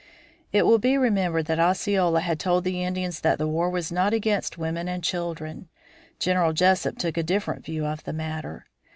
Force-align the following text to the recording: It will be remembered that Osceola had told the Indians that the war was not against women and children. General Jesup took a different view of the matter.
It 0.51 0.65
will 0.65 0.79
be 0.79 0.97
remembered 0.97 1.45
that 1.45 1.59
Osceola 1.59 2.21
had 2.21 2.39
told 2.39 2.63
the 2.63 2.83
Indians 2.83 3.19
that 3.19 3.37
the 3.37 3.45
war 3.45 3.69
was 3.69 3.91
not 3.91 4.15
against 4.15 4.57
women 4.57 4.87
and 4.87 5.03
children. 5.03 5.69
General 6.17 6.53
Jesup 6.53 6.97
took 6.97 7.17
a 7.17 7.21
different 7.21 7.63
view 7.63 7.85
of 7.85 8.03
the 8.03 8.13
matter. 8.13 8.65